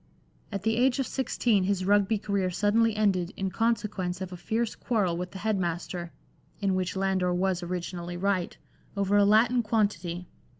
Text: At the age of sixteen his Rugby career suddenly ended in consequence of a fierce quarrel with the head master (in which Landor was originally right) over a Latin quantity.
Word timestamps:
At 0.51 0.63
the 0.63 0.77
age 0.77 0.97
of 0.97 1.05
sixteen 1.05 1.65
his 1.65 1.85
Rugby 1.85 2.17
career 2.17 2.49
suddenly 2.49 2.95
ended 2.95 3.31
in 3.37 3.51
consequence 3.51 4.19
of 4.19 4.33
a 4.33 4.35
fierce 4.35 4.73
quarrel 4.73 5.15
with 5.15 5.29
the 5.29 5.37
head 5.37 5.59
master 5.59 6.11
(in 6.59 6.73
which 6.73 6.95
Landor 6.95 7.35
was 7.35 7.61
originally 7.61 8.17
right) 8.17 8.57
over 8.97 9.15
a 9.15 9.25
Latin 9.25 9.61
quantity. 9.61 10.27